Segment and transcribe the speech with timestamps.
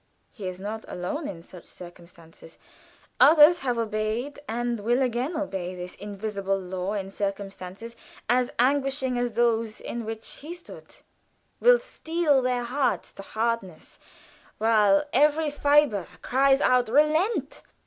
[0.31, 2.57] He is not alone in such circumstances.
[3.19, 7.95] Others have obeyed and will again obey this invisible law in circumstances
[8.27, 10.95] as anguishing as those in which he stood,
[11.59, 13.99] will steel their hearts to hardness
[14.57, 17.61] while every fiber cries out, "Relent!"